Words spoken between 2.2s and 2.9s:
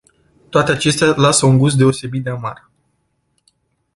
de amar.